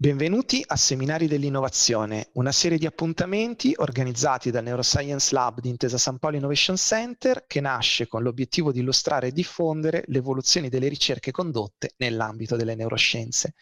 [0.00, 6.18] Benvenuti a Seminari dell'Innovazione, una serie di appuntamenti organizzati dal Neuroscience Lab di Intesa San
[6.18, 11.32] Paolo Innovation Center che nasce con l'obiettivo di illustrare e diffondere le evoluzioni delle ricerche
[11.32, 13.54] condotte nell'ambito delle neuroscienze.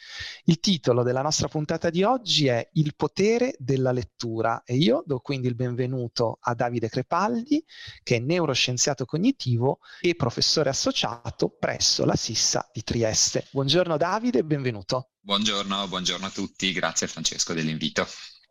[0.44, 5.20] Il titolo della nostra puntata di oggi è Il potere della lettura e io do
[5.20, 7.64] quindi il benvenuto a Davide Crepaldi,
[8.02, 13.46] che è neuroscienziato cognitivo e professore associato presso la SISSA di Trieste.
[13.52, 15.12] Buongiorno Davide e benvenuto.
[15.26, 18.06] Buongiorno, buongiorno a tutti, grazie Francesco dell'invito.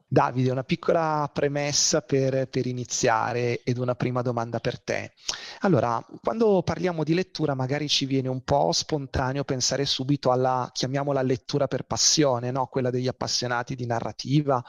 [0.05, 5.13] Davide, una piccola premessa per, per, iniziare ed una prima domanda per te.
[5.59, 11.21] Allora, quando parliamo di lettura magari ci viene un po' spontaneo pensare subito alla, chiamiamola
[11.21, 12.67] lettura per passione, no?
[12.67, 14.61] quella degli appassionati di narrativa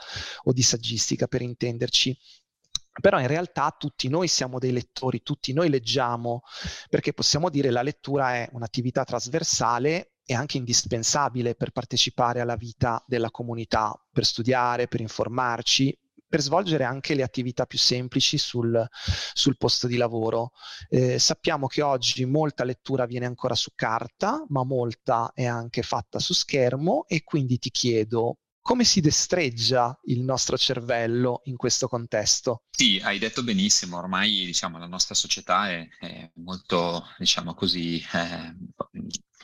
[0.44, 2.16] o di saggistica per intenderci.
[3.00, 6.42] Però in realtà tutti noi siamo dei lettori, tutti noi leggiamo,
[6.88, 12.56] perché possiamo dire che la lettura è un'attività trasversale è anche indispensabile per partecipare alla
[12.56, 15.96] vita della comunità, per studiare, per informarci,
[16.28, 18.84] per svolgere anche le attività più semplici sul,
[19.32, 20.50] sul posto di lavoro.
[20.88, 26.18] Eh, sappiamo che oggi molta lettura avviene ancora su carta, ma molta è anche fatta
[26.18, 32.64] su schermo e quindi ti chiedo come si destreggia il nostro cervello in questo contesto?
[32.68, 38.56] Sì, hai detto benissimo, ormai diciamo, la nostra società è, è molto, diciamo così, eh,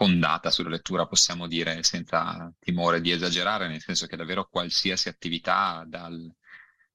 [0.03, 5.85] fondata sulla lettura, possiamo dire, senza timore di esagerare, nel senso che davvero qualsiasi attività,
[5.87, 6.29] dal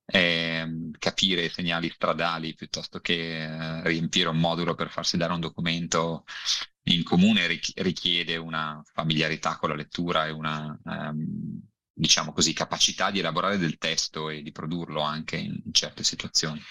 [0.06, 5.40] eh, capire i segnali stradali piuttosto che eh, riempire un modulo per farsi dare un
[5.40, 6.26] documento
[6.84, 10.78] in comune richiede una familiarità con la lettura e una...
[10.84, 11.62] Um,
[12.00, 16.62] diciamo così, capacità di elaborare del testo e di produrlo anche in certe situazioni.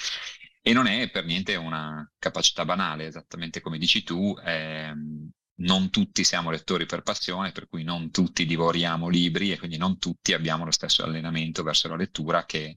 [0.62, 5.25] E non è per niente una capacità banale, esattamente come dici tu, ehm,
[5.56, 9.99] non tutti siamo lettori per passione, per cui non tutti divoriamo libri e quindi non
[9.99, 12.77] tutti abbiamo lo stesso allenamento verso la lettura che,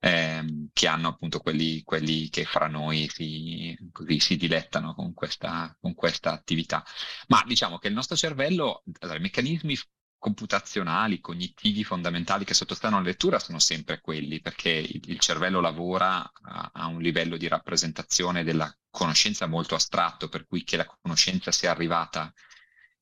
[0.00, 3.76] ehm, che hanno appunto quelli, quelli, che fra noi si,
[4.18, 6.84] si dilettano con questa, con questa attività.
[7.28, 9.76] Ma diciamo che il nostro cervello, allora, i meccanismi
[10.20, 16.30] computazionali, cognitivi fondamentali che sottostanno alla lettura sono sempre quelli, perché il, il cervello lavora
[16.42, 21.52] a, a, un livello di rappresentazione della conoscenza molto astratto, per cui che la conoscenza
[21.52, 22.32] sia arrivata,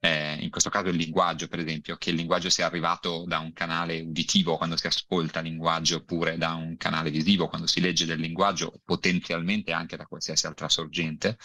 [0.01, 3.53] eh, in questo caso il linguaggio, per esempio, che il linguaggio sia arrivato da un
[3.53, 8.21] canale uditivo quando si ascolta linguaggio, oppure da un canale visivo quando si legge del
[8.21, 11.39] linguaggio, potenzialmente anche da qualsiasi altra sorgente.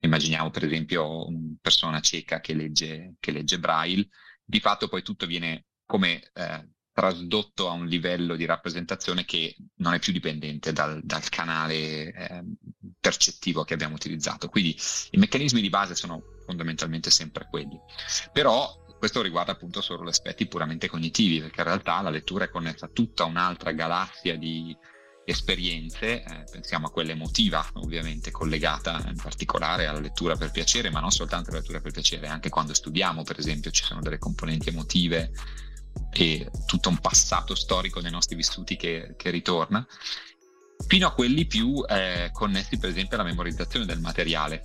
[0.00, 4.08] Immaginiamo per esempio una persona cieca che legge, che legge Braille
[4.44, 9.94] di fatto poi tutto viene come eh, trasdotto a un livello di rappresentazione che non
[9.94, 12.42] è più dipendente dal, dal canale eh,
[12.98, 14.48] percettivo che abbiamo utilizzato.
[14.48, 14.76] Quindi
[15.12, 17.78] i meccanismi di base sono fondamentalmente sempre quelli.
[18.32, 22.50] Però questo riguarda appunto solo gli aspetti puramente cognitivi, perché in realtà la lettura è
[22.50, 24.76] connessa a tutta un'altra galassia di
[25.24, 30.98] esperienze, eh, pensiamo a quella emotiva ovviamente collegata in particolare alla lettura per piacere, ma
[30.98, 34.70] non soltanto alla lettura per piacere, anche quando studiamo per esempio ci sono delle componenti
[34.70, 35.30] emotive
[36.10, 39.86] e tutto un passato storico dei nostri vissuti che, che ritorna,
[40.86, 44.62] fino a quelli più eh, connessi per esempio alla memorizzazione del materiale.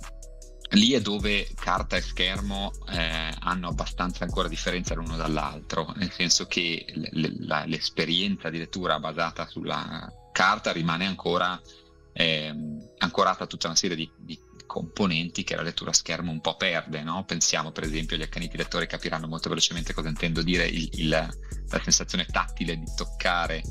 [0.70, 6.46] Lì è dove carta e schermo eh, hanno abbastanza ancora differenza l'uno dall'altro, nel senso
[6.46, 11.60] che l- l- l'esperienza di lettura basata sulla carta rimane ancora
[12.12, 12.54] eh,
[12.98, 16.56] ancorata a tutta una serie di, di, componenti che la lettura a schermo un po'
[16.56, 17.02] perde.
[17.02, 17.24] No?
[17.24, 21.80] Pensiamo per esempio, gli accaniti lettori capiranno molto velocemente cosa intendo dire, il, il, la
[21.82, 23.62] sensazione tattile di toccare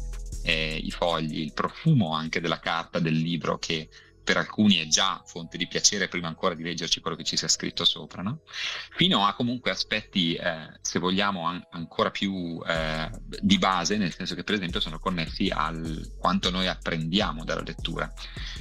[0.44, 3.90] eh, i fogli, il profumo anche della carta, del libro che
[4.24, 7.48] per alcuni è già fonte di piacere prima ancora di leggerci quello che ci sia
[7.48, 8.42] scritto sopra, no?
[8.96, 13.10] fino a comunque aspetti, eh, se vogliamo, an- ancora più eh,
[13.42, 18.12] di base, nel senso che per esempio sono connessi al quanto noi apprendiamo dalla lettura.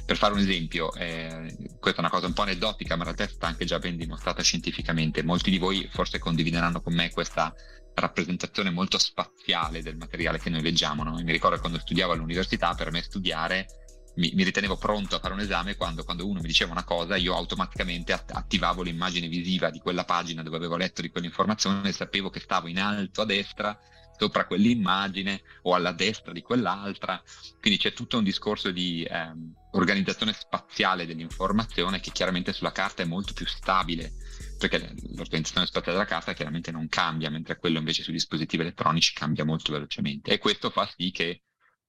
[0.04, 3.32] Per fare un esempio, eh, questa è una cosa un po' aneddotica, ma in realtà
[3.32, 5.22] è anche già ben dimostrata scientificamente.
[5.22, 7.54] Molti di voi forse condivideranno con me questa
[7.94, 11.02] rappresentazione molto spaziale del materiale che noi leggiamo.
[11.02, 11.14] No?
[11.14, 13.66] Mi ricordo quando studiavo all'università, per me studiare
[14.14, 17.16] mi, mi, ritenevo pronto a fare un esame quando, quando, uno mi diceva una cosa,
[17.16, 22.30] io automaticamente attivavo l'immagine visiva di quella pagina dove avevo letto di quell'informazione e sapevo
[22.30, 23.78] che stavo in alto a destra
[24.18, 27.20] sopra quell'immagine o alla destra di quell'altra.
[27.60, 33.06] Quindi c'è tutto un discorso di ehm, organizzazione spaziale dell'informazione che chiaramente sulla carta è
[33.06, 34.12] molto più stabile,
[34.58, 39.44] perché l'organizzazione spaziale della carta chiaramente non cambia, mentre quello invece sui dispositivi elettronici cambia
[39.44, 40.30] molto velocemente.
[40.30, 41.42] E questo fa sì che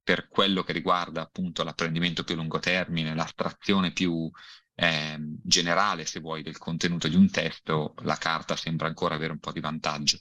[0.03, 4.29] per quello che riguarda appunto l'apprendimento più a lungo termine, l'astrazione più
[4.75, 9.39] eh, generale, se vuoi, del contenuto di un testo, la carta sembra ancora avere un
[9.39, 10.17] po' di vantaggio.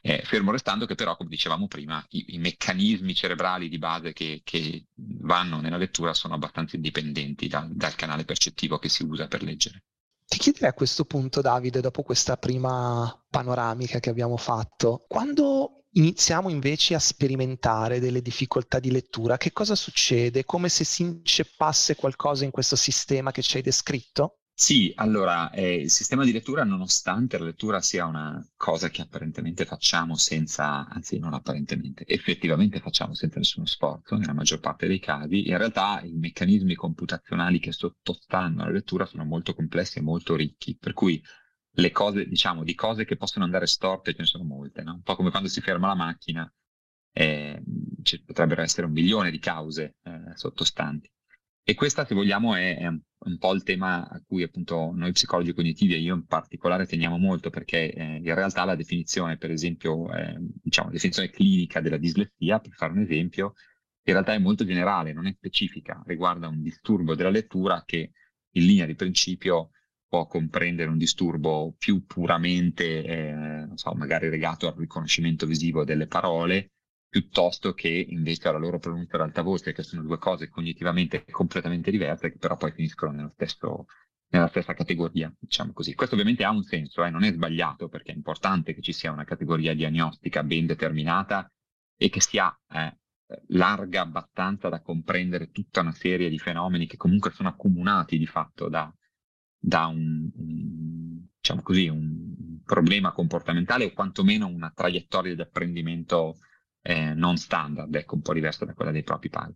[0.00, 4.42] Eh, fermo restando che però, come dicevamo prima, i, i meccanismi cerebrali di base che,
[4.44, 9.42] che, vanno nella lettura sono abbastanza indipendenti da, dal canale percettivo che si usa per
[9.42, 9.82] leggere.
[10.24, 16.50] Ti chiederei a questo punto, Davide, dopo questa prima panoramica che abbiamo fatto, quando iniziamo
[16.50, 20.44] invece a sperimentare delle difficoltà di lettura, che cosa succede?
[20.44, 24.38] Come se si inceppasse qualcosa in questo sistema che ci hai descritto?
[24.58, 29.66] Sì, allora, eh, il sistema di lettura, nonostante la lettura sia una cosa che apparentemente
[29.66, 35.48] facciamo senza, anzi non apparentemente, effettivamente facciamo senza nessuno sforzo, nella maggior parte dei casi,
[35.48, 40.74] in realtà i meccanismi computazionali che sottostanno alla lettura sono molto complessi e molto ricchi,
[40.74, 41.22] per cui
[41.78, 44.94] le cose, diciamo, di cose che possono andare storte ce ne sono molte, no?
[44.94, 46.50] Un po' come quando si ferma la macchina,
[47.12, 47.62] eh,
[48.02, 51.10] ci potrebbero essere un milione di cause eh, sottostanti.
[51.62, 55.52] E questa, se vogliamo, è, è, un po' il tema a cui appunto noi psicologi
[55.52, 60.06] cognitivi e io in particolare teniamo molto, perché eh, in realtà la definizione, per esempio,
[60.62, 63.54] diciamo, la definizione clinica della dislessia, per fare un esempio,
[64.02, 68.12] in realtà è molto generale, non è specifica, riguarda un disturbo della lettura che
[68.52, 69.70] in linea di principio
[70.08, 76.72] può comprendere un disturbo più puramente, eh, so, magari legato al riconoscimento visivo delle parole,
[77.08, 81.90] piuttosto che invece alla loro pronuncia ad alta voce, che sono due cose cognitivamente completamente
[81.90, 83.86] diverse, che però poi finiscono stesso,
[84.28, 85.94] nella stessa categoria, diciamo così.
[85.94, 89.12] Questo ovviamente ha un senso, eh, non è sbagliato, perché è importante che ci sia
[89.12, 91.50] una categoria diagnostica ben determinata
[91.98, 92.98] e che sia eh,
[93.48, 98.68] larga abbastanza da comprendere tutta una serie di fenomeni che comunque sono accomunati di fatto
[98.68, 98.92] da,
[99.66, 100.30] da un,
[101.40, 106.38] diciamo così, un problema comportamentale o quantomeno una traiettoria di apprendimento
[106.82, 109.52] eh, non standard, ecco, un po' diversa da quella dei propri pari.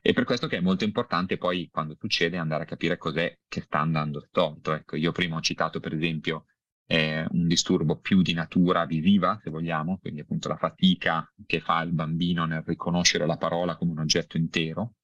[0.00, 3.62] E per questo che è molto importante poi quando succede andare a capire cos'è che
[3.62, 4.74] sta andando storto.
[4.74, 6.46] Ecco, io prima ho citato per esempio
[6.86, 11.82] eh, un disturbo più di natura visiva, se vogliamo, quindi appunto la fatica che fa
[11.82, 14.94] il bambino nel riconoscere la parola come un oggetto intero,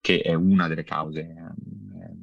[0.00, 1.54] che è una delle cause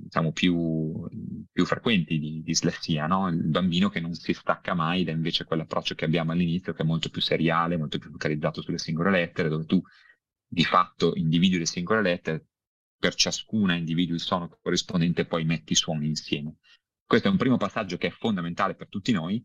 [0.10, 1.08] diciamo, più,
[1.52, 3.30] più, frequenti di dislessia, no?
[3.30, 6.86] il bambino che non si stacca mai da invece quell'approccio che abbiamo all'inizio, che è
[6.86, 9.80] molto più seriale, molto più focalizzato sulle singole lettere, dove tu
[10.48, 12.48] di fatto individui le singole lettere,
[12.98, 16.58] per ciascuna individui il suono corrispondente e poi metti i suoni insieme.
[17.06, 19.42] Questo è un primo passaggio che è fondamentale per tutti noi,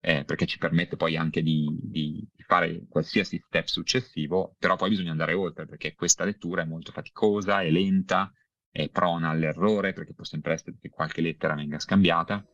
[0.00, 5.10] eh, perché ci permette poi anche di, di, fare qualsiasi step successivo, però poi bisogna
[5.10, 8.32] andare oltre perché questa lettura è molto faticosa, è lenta,
[8.70, 12.44] è prona all'errore perché può sempre essere che qualche lettera venga scambiata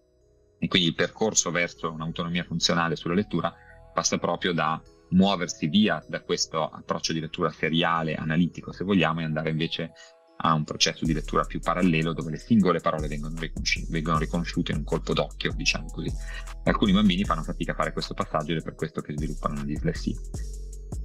[0.58, 3.54] e quindi il percorso verso un'autonomia funzionale sulla lettura
[3.92, 4.80] passa proprio da
[5.10, 9.92] muoversi via da questo approccio di lettura seriale, analitico se vogliamo, e andare invece
[10.38, 14.72] a un processo di lettura più parallelo dove le singole parole vengono, riconosci- vengono riconosciute
[14.72, 16.12] in un colpo d'occhio, diciamo così.
[16.64, 19.64] Alcuni bambini fanno fatica a fare questo passaggio ed è per questo che sviluppano una
[19.64, 20.16] dislessia.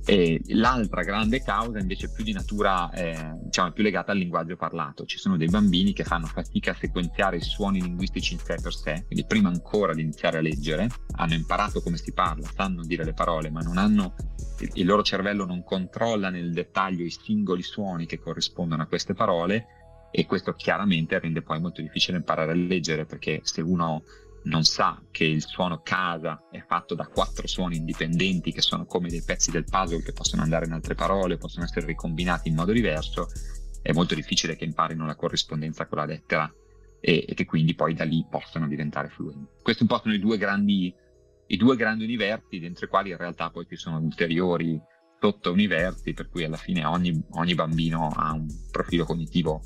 [0.09, 5.05] E l'altra grande causa invece più di natura, eh, diciamo, più legata al linguaggio parlato.
[5.05, 8.73] Ci sono dei bambini che fanno fatica a sequenziare i suoni linguistici in sé per
[8.73, 13.03] sé, quindi prima ancora di iniziare a leggere, hanno imparato come si parla, sanno dire
[13.03, 14.15] le parole, ma non hanno,
[14.61, 19.13] il, il loro cervello non controlla nel dettaglio i singoli suoni che corrispondono a queste
[19.13, 19.65] parole
[20.11, 24.01] e questo chiaramente rende poi molto difficile imparare a leggere perché se uno
[24.49, 29.07] non sa che il suono casa è fatto da quattro suoni indipendenti che sono come
[29.07, 32.71] dei pezzi del puzzle che possono andare in altre parole, possono essere ricombinati in modo
[32.71, 33.27] diverso,
[33.81, 36.51] è molto difficile che imparino la corrispondenza con la lettera
[36.99, 39.47] e, e che quindi poi da lì possano diventare fluenti.
[39.61, 40.93] Questi un po' sono i due grandi,
[41.47, 44.81] i due grandi universi dentro i quali in realtà poi ci sono ulteriori
[45.21, 49.61] sotto-universi, per cui alla fine ogni, ogni bambino ha un profilo cognitivo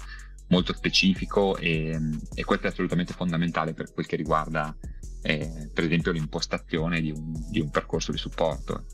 [0.48, 1.98] molto specifico e,
[2.34, 4.76] e, questo è assolutamente fondamentale per quel che riguarda
[5.24, 8.86] eh, per esempio l'impostazione di un, di un, percorso di supporto.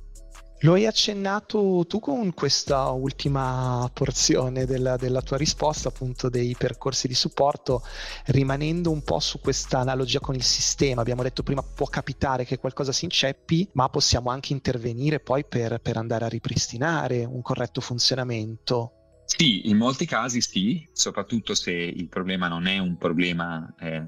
[0.63, 7.07] Lo hai accennato tu con questa ultima porzione della, della, tua risposta, appunto dei percorsi
[7.07, 7.81] di supporto,
[8.25, 10.99] rimanendo un po' su questa analogia con il sistema.
[10.99, 15.79] Abbiamo detto prima può capitare che qualcosa si inceppi, ma possiamo anche intervenire poi per,
[15.79, 18.98] per andare a ripristinare un corretto funzionamento.
[19.37, 24.03] Sì, in molti casi sì, soprattutto se il problema non è un problema eh,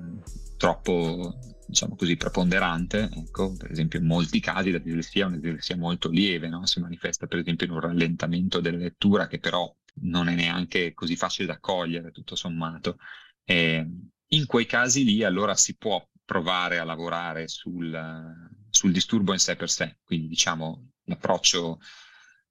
[0.58, 1.34] troppo
[1.68, 6.10] diciamo così, preponderante, ecco, per esempio in molti casi la dislessia è una dislessia molto
[6.10, 6.66] lieve, no?
[6.66, 11.16] si manifesta per esempio in un rallentamento della lettura che però non è neanche così
[11.16, 12.98] facile da cogliere tutto sommato.
[13.46, 13.88] E
[14.28, 19.56] in quei casi lì allora si può provare a lavorare sul, sul disturbo in sé
[19.56, 21.80] per sé, quindi diciamo l'approccio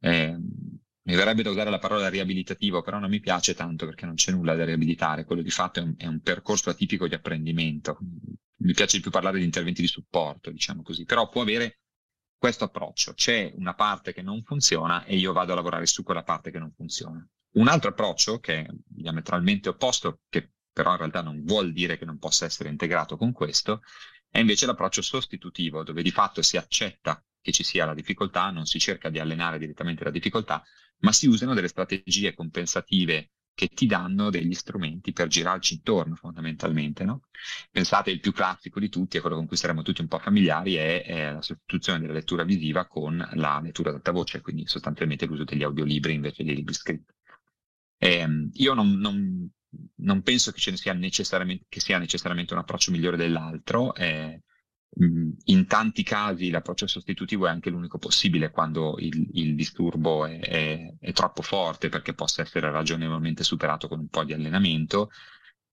[0.00, 0.36] eh,
[1.02, 4.32] mi verrebbe da usare la parola riabilitativo, però non mi piace tanto perché non c'è
[4.32, 7.98] nulla da riabilitare, quello di fatto è un, è un, percorso atipico di apprendimento.
[8.62, 11.80] Mi piace di più parlare di interventi di supporto, diciamo così, però può avere
[12.36, 13.14] questo approccio.
[13.14, 16.58] C'è una parte che non funziona e io vado a lavorare su quella parte che
[16.58, 17.26] non funziona.
[17.52, 22.04] Un altro approccio, che è diametralmente opposto, che però in realtà non vuol dire che
[22.04, 23.82] non possa essere integrato con questo,
[24.30, 28.66] è invece l'approccio sostitutivo, dove di fatto si accetta che ci sia la difficoltà, non
[28.66, 30.62] si cerca di allenare direttamente la difficoltà,
[31.00, 37.04] ma si usano delle strategie compensative che ti danno degli strumenti per girarci intorno fondamentalmente.
[37.04, 37.24] No?
[37.70, 40.76] Pensate, il più classico di tutti, e quello con cui saremo tutti un po' familiari,
[40.76, 45.26] è, è, la sostituzione della lettura visiva con la lettura ad alta voce, quindi sostanzialmente
[45.26, 47.12] l'uso degli audiolibri invece dei libri scritti.
[47.98, 49.50] Eh, io non, non,
[49.96, 53.94] non, penso che, sia necessariamente, che sia necessariamente un approccio migliore dell'altro.
[53.94, 54.42] Eh,
[54.92, 60.94] in tanti casi l'approccio sostitutivo è anche l'unico possibile quando il, il disturbo è, è,
[60.98, 65.10] è, troppo forte perché possa essere ragionevolmente superato con un po' di allenamento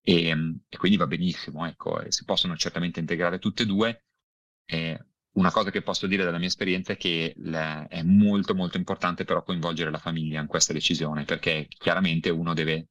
[0.01, 0.29] e,
[0.69, 4.03] e quindi va benissimo, ecco, si possono certamente integrare tutte e due.
[4.65, 4.99] Eh,
[5.31, 9.23] una cosa che posso dire dalla mia esperienza è che le, è molto molto importante
[9.23, 12.89] però coinvolgere la famiglia in questa decisione perché chiaramente uno deve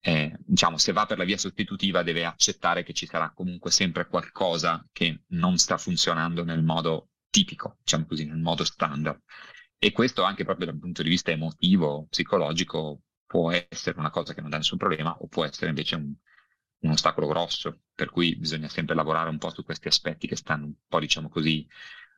[0.00, 4.06] eh, diciamo, se va per la via sostitutiva deve accettare che ci sarà comunque sempre
[4.06, 9.20] qualcosa che non sta funzionando nel modo tipico, diciamo così, nel modo standard.
[9.78, 14.40] E questo anche proprio dal punto di vista emotivo, psicologico, può essere una cosa che
[14.40, 16.12] non dà nessun problema o può essere invece un,
[16.80, 20.64] un ostacolo grosso, per cui bisogna sempre lavorare un po' su questi aspetti che stanno
[20.66, 21.66] un po', diciamo così,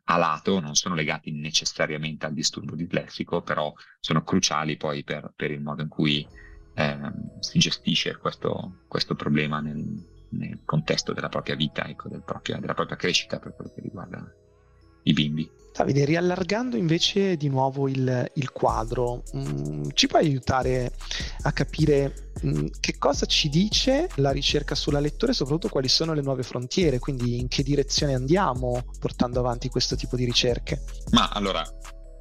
[0.05, 5.51] a lato, non sono legati necessariamente al disturbo dislessico, però sono cruciali poi per, per
[5.51, 6.27] il modo in cui
[6.75, 6.99] eh,
[7.41, 9.85] si gestisce questo, questo problema nel,
[10.31, 14.35] nel, contesto della propria vita, ecco, del propria, della propria crescita per quello che riguarda
[15.05, 15.51] i bimbi.
[15.73, 20.93] Davide, riallargando invece di nuovo il, il quadro, mh, mm, ci puoi aiutare
[21.43, 25.89] a capire mh, mm, che cosa ci dice la ricerca sulla lettura e soprattutto quali
[25.89, 30.83] sono le nuove frontiere, quindi in che direzione andiamo portando avanti questo tipo di ricerche?
[31.13, 31.65] Ma allora,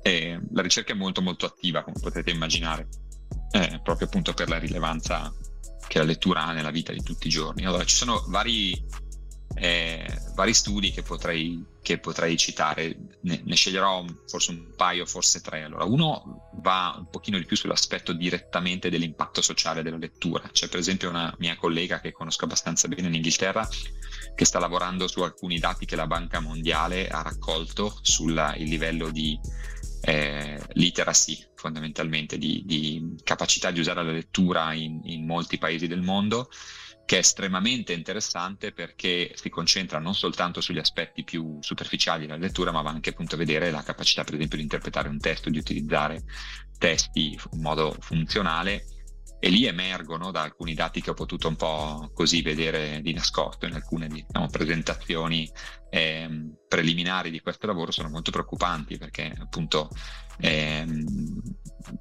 [0.02, 2.88] eh, la ricerca è molto molto attiva, come potete immaginare
[3.52, 5.32] eh, proprio appunto per la rilevanza
[5.88, 7.66] che la lettura ha nella vita di tutti i giorni.
[7.66, 8.82] Allora, ci sono vari,
[9.62, 10.04] eh,
[10.34, 15.62] vari studi che potrei, che potrei citare, ne, ne, sceglierò forse un paio, forse tre.
[15.62, 20.50] Allora, uno va un pochino di più sull'aspetto direttamente dell'impatto sociale della lettura.
[20.52, 23.70] C'è per esempio una mia collega che conosco abbastanza bene in Inghilterra
[24.34, 29.40] che sta lavorando su alcuni dati che la Banca Mondiale ha raccolto sul livello di
[30.02, 36.02] eh, literacy fondamentalmente, di, di, capacità di usare la lettura in, in molti paesi del
[36.02, 36.50] mondo
[37.12, 42.72] che è estremamente interessante perché si concentra non soltanto sugli aspetti più superficiali della lettura,
[42.72, 45.58] ma va anche appunto a vedere la capacità, per esempio, di interpretare un testo, di
[45.58, 46.24] utilizzare
[46.78, 48.86] testi in modo funzionale.
[49.42, 53.66] E lì emergono da alcuni dati che ho potuto un po' così vedere di nascosto
[53.66, 55.52] in alcune diciamo, presentazioni
[55.90, 56.11] eh,
[56.72, 59.90] preliminari di questo lavoro sono molto preoccupanti perché appunto
[60.40, 60.86] eh,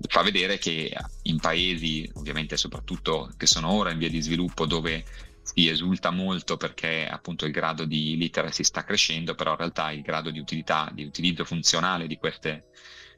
[0.09, 5.05] fa vedere che in paesi ovviamente soprattutto che sono ora in via di sviluppo dove
[5.43, 10.03] si esulta molto perché appunto il grado di literacy sta crescendo però in realtà il
[10.03, 12.69] grado di utilità di utilizzo funzionale di queste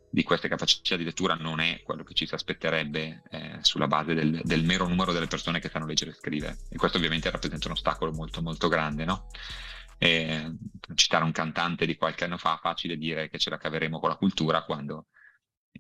[0.09, 4.15] di queste capacità di lettura non è quello che ci si aspetterebbe eh, sulla base
[4.15, 6.59] del, del, mero numero delle persone che sanno leggere e scrivere.
[6.69, 9.29] E questo ovviamente rappresenta un ostacolo molto molto grande, no?
[10.03, 10.57] E,
[10.95, 14.17] citare un cantante di qualche anno fa, facile dire che ce la caveremo con la
[14.17, 15.07] cultura quando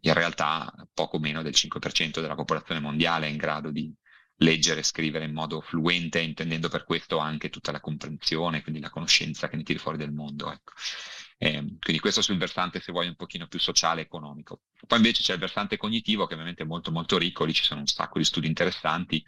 [0.02, 3.92] in realtà poco meno del 5% della popolazione mondiale è in grado di
[4.36, 8.90] leggere e scrivere in modo fluente, intendendo per questo anche tutta la comprensione, quindi la
[8.90, 10.52] conoscenza che ne tiri fuori del mondo.
[10.52, 10.72] Ecco.
[11.38, 14.60] Eh, quindi questo sul versante, se vuoi, un pochino più sociale e economico.
[14.86, 17.80] Poi invece c'è il versante cognitivo che ovviamente è molto molto ricco, lì ci sono
[17.80, 19.24] un sacco di studi interessanti.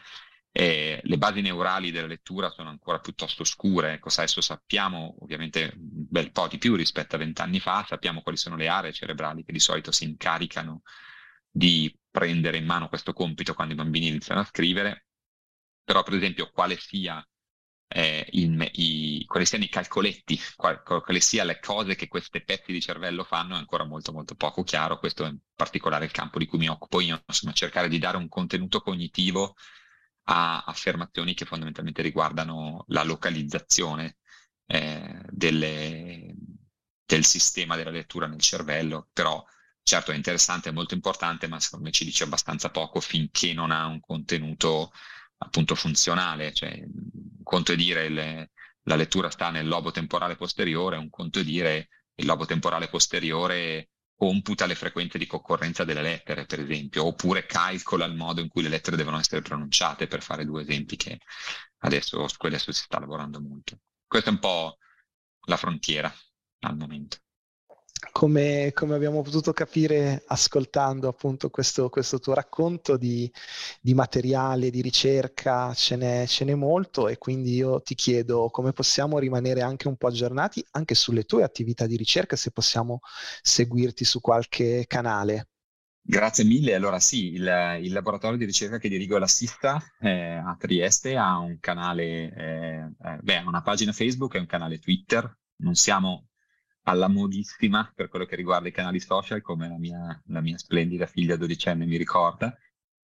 [0.56, 6.06] Eh, le basi neurali della lettura sono ancora piuttosto scure, ecco, adesso sappiamo ovviamente un
[6.08, 9.50] bel po' di più rispetto a vent'anni fa, sappiamo quali sono le aree cerebrali che
[9.50, 10.82] di solito si incaricano
[11.50, 15.06] di prendere in mano questo compito quando i bambini iniziano a scrivere,
[15.82, 17.26] però per esempio quale sia
[17.88, 22.70] eh, il, i, quali siano i calcoletti, quali, quali siano le cose che queste pezzi
[22.70, 26.38] di cervello fanno è ancora molto molto poco chiaro, questo è in particolare il campo
[26.38, 29.56] di cui mi occupo io, insomma cercare di dare un contenuto cognitivo
[30.24, 34.16] a affermazioni che fondamentalmente riguardano la localizzazione
[34.66, 36.34] eh, delle,
[37.04, 39.44] del sistema della lettura nel cervello, però
[39.82, 43.70] certo è interessante, è molto importante, ma secondo me ci dice abbastanza poco finché non
[43.70, 44.90] ha un contenuto
[45.38, 48.52] appunto funzionale, cioè un conto è dire le,
[48.84, 53.90] la lettura sta nel lobo temporale posteriore, un conto è dire il lobo temporale posteriore
[54.16, 58.62] computa le frequenze di concorrenza delle lettere, per esempio, oppure calcola il modo in cui
[58.62, 61.18] le lettere devono essere pronunciate, per fare due esempi che
[61.78, 63.78] adesso, su cui adesso si sta lavorando molto.
[64.06, 64.78] Questa è un po'
[65.46, 66.12] la frontiera
[66.60, 67.18] al momento
[68.12, 73.30] come, come, abbiamo potuto capire ascoltando appunto questo, questo tuo racconto di,
[73.80, 78.72] di, materiale, di ricerca, ce n'è, ce n'è molto e quindi io ti chiedo come
[78.72, 83.00] possiamo rimanere anche un po' aggiornati anche sulle tue attività di ricerca, se possiamo
[83.42, 85.48] seguirti su qualche canale.
[86.06, 86.74] Grazie mille.
[86.74, 91.58] Allora sì, il, il laboratorio di ricerca che dirigo all'Assista eh, a Trieste ha un
[91.60, 95.34] canale, eh, eh, beh, una pagina Facebook e un canale Twitter.
[95.62, 96.26] Non siamo
[96.84, 101.06] alla modissima per quello che riguarda i canali social, come la mia, la mia splendida
[101.06, 102.56] figlia dodicenne mi ricorda.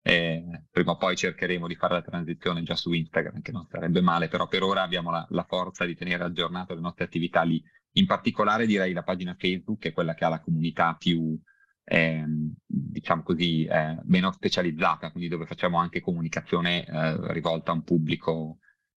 [0.01, 4.01] E prima o poi cercheremo di fare la transizione già su Instagram, che non sarebbe
[4.01, 7.61] male, però per ora abbiamo la, la forza di tenere aggiornate le nostre attività lì.
[7.93, 11.37] In particolare direi la pagina Facebook, che è quella che ha la comunità più,
[11.83, 12.23] eh,
[12.65, 18.59] diciamo così, eh, meno specializzata, quindi dove facciamo anche comunicazione eh, rivolta a un pubblico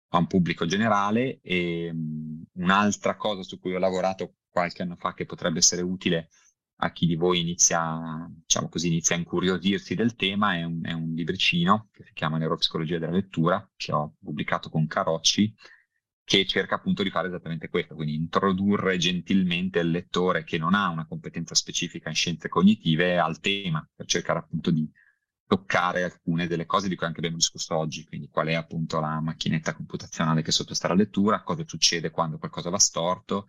[0.10, 5.14] a un pubblico generale e um, un'altra cosa su cui ho lavorato qualche anno fa
[5.14, 6.30] che potrebbe essere utile
[6.78, 10.94] a chi di voi inizia, diciamo così, inizia a incuriosirsi del tema è un, è
[10.94, 15.54] un libricino che si chiama Neuropsicologia della lettura, che ho pubblicato con Carocci,
[16.24, 20.88] che cerca appunto di fare esattamente questo, quindi introdurre gentilmente il lettore che non ha
[20.88, 24.90] una competenza specifica in scienze cognitive al tema, per cercare appunto di
[25.46, 29.20] toccare alcune delle cose di cui anche abbiamo discusso oggi, quindi qual è appunto la
[29.20, 33.48] macchinetta computazionale che sottostà alla lettura, cosa succede quando qualcosa va storto,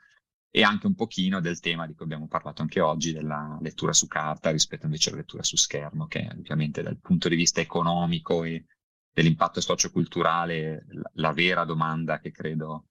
[0.50, 4.06] e anche un pochino del tema di cui abbiamo parlato anche oggi, della lettura su
[4.06, 8.64] carta rispetto invece alla lettura su schermo, che ovviamente dal punto di vista economico e
[9.12, 12.86] dell'impatto socioculturale la, la vera domanda che credo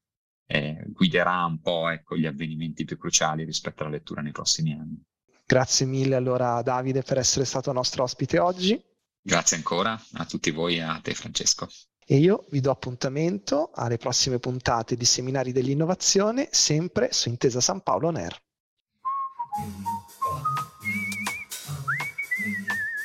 [0.48, 5.02] eh, guiderà un po' ecco, gli avvenimenti più cruciali rispetto alla lettura nei prossimi anni.
[5.46, 8.80] Grazie mille allora Davide per essere stato nostro ospite oggi.
[9.22, 11.68] Grazie ancora a tutti voi e a te Francesco.
[12.08, 17.82] E io vi do appuntamento alle prossime puntate di Seminari dell'Innovazione, sempre su Intesa San
[17.82, 18.40] Paolo NER.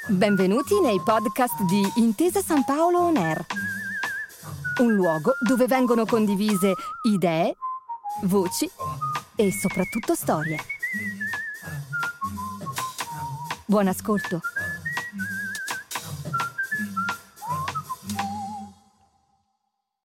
[0.08, 3.46] Benvenuti nei podcast di Intesa San Paolo On Air,
[4.80, 6.74] un luogo dove vengono condivise
[7.08, 7.54] idee,
[8.24, 8.68] voci
[9.34, 10.58] e soprattutto storie.
[13.64, 14.40] Buon ascolto.